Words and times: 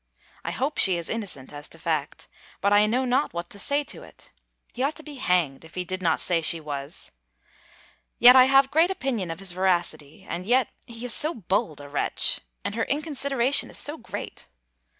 I 0.43 0.49
hope 0.49 0.79
she 0.79 0.97
is 0.97 1.11
innocent, 1.11 1.53
as 1.53 1.69
to 1.69 1.77
fact; 1.77 2.27
but 2.59 2.73
I 2.73 2.87
know 2.87 3.05
not 3.05 3.33
what 3.33 3.51
to 3.51 3.59
say 3.59 3.83
to 3.83 4.01
it. 4.01 4.31
He 4.73 4.81
ought 4.81 4.95
to 4.95 5.03
be 5.03 5.17
hanged, 5.17 5.63
if 5.63 5.75
he 5.75 5.85
did 5.85 6.01
not 6.01 6.19
say 6.19 6.41
she 6.41 6.59
was. 6.59 7.11
Yet 8.17 8.35
I 8.35 8.45
have 8.45 8.71
great 8.71 8.89
opinion 8.89 9.29
of 9.29 9.37
his 9.39 9.51
veracity: 9.51 10.25
and 10.27 10.47
yet 10.47 10.69
he 10.87 11.05
is 11.05 11.13
so 11.13 11.35
bold 11.35 11.79
a 11.81 11.87
wretch! 11.87 12.39
And 12.65 12.73
her 12.73 12.85
inconsideration 12.85 13.69
is 13.69 13.77
so 13.77 13.95
great! 13.99 14.47